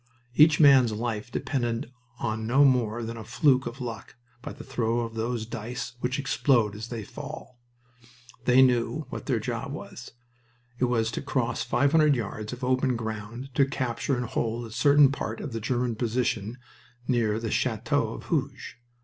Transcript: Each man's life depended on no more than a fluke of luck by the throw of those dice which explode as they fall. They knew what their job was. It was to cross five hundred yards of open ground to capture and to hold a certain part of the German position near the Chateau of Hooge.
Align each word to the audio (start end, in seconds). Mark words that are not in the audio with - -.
Each 0.33 0.59
man's 0.59 0.91
life 0.93 1.31
depended 1.31 1.91
on 2.17 2.47
no 2.47 2.65
more 2.65 3.03
than 3.03 3.17
a 3.17 3.23
fluke 3.23 3.67
of 3.67 3.79
luck 3.79 4.15
by 4.41 4.51
the 4.51 4.63
throw 4.63 5.01
of 5.01 5.13
those 5.13 5.45
dice 5.45 5.93
which 5.99 6.17
explode 6.17 6.73
as 6.75 6.87
they 6.87 7.03
fall. 7.03 7.59
They 8.45 8.63
knew 8.63 9.05
what 9.11 9.27
their 9.27 9.39
job 9.39 9.71
was. 9.71 10.13
It 10.79 10.85
was 10.85 11.11
to 11.11 11.21
cross 11.21 11.61
five 11.61 11.91
hundred 11.91 12.15
yards 12.15 12.51
of 12.51 12.63
open 12.63 12.95
ground 12.95 13.51
to 13.53 13.63
capture 13.63 14.15
and 14.17 14.23
to 14.25 14.33
hold 14.33 14.65
a 14.65 14.71
certain 14.71 15.11
part 15.11 15.39
of 15.39 15.53
the 15.53 15.61
German 15.61 15.93
position 15.93 16.57
near 17.07 17.39
the 17.39 17.51
Chateau 17.51 18.11
of 18.15 18.23
Hooge. 18.23 18.77